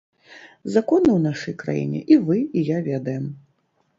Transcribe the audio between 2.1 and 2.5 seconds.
і вы,